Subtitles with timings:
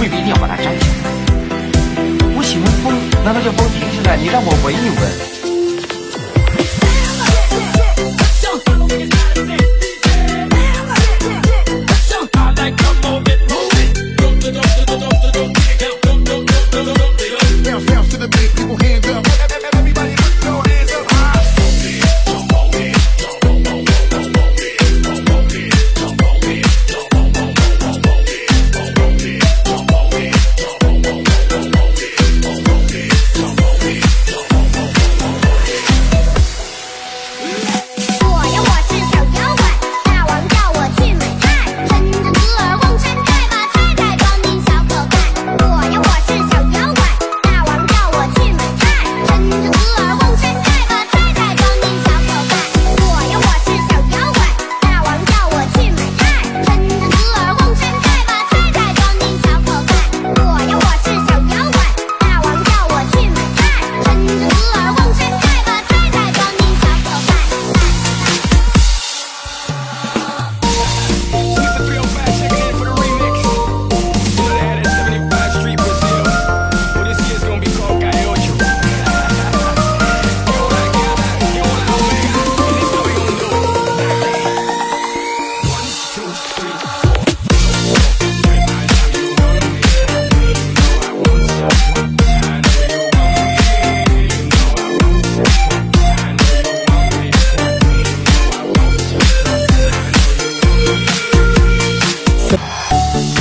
[0.00, 1.10] 未必一定要把它摘下来。
[2.36, 5.39] 我喜欢风难道叫风停下来你让我闻一闻？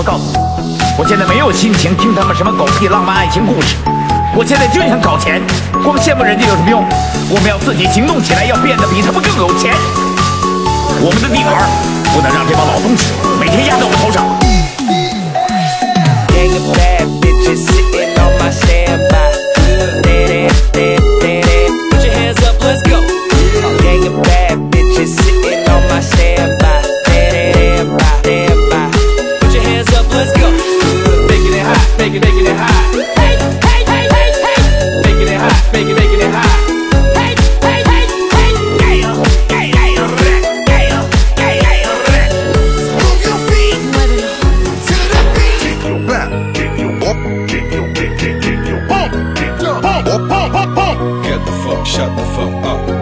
[0.00, 3.76] 我告诉你，我现在没有心情听他们什么狗屁浪漫爱情故事，
[4.34, 5.42] 我现在就想搞钱，
[5.84, 6.82] 光羡慕人家有什么用？
[7.28, 9.74] 我们要自己行动起来，要变得比他们更有钱。
[11.02, 11.68] 我们的地盘
[12.14, 14.24] 不能让这帮老东西每天压在我们头上。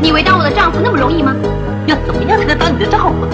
[0.00, 1.34] 你以为当我的丈夫那么容易吗？
[1.86, 3.26] 要怎么样才能当你的丈夫？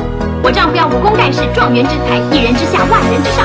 [0.43, 3.45] 我丈夫要武功盖世，状元之才，一人之下，万人之上，